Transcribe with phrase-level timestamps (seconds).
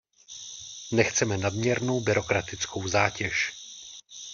[0.91, 3.51] Nechceme nadměrnou byrokratickou zátěž.